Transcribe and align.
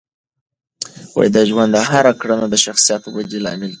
د 1.35 1.37
ژوند 1.49 1.73
هره 1.89 2.13
کړنه 2.21 2.45
د 2.49 2.55
شخصیت 2.65 3.03
ودې 3.15 3.39
لامل 3.45 3.69
ده. 3.69 3.69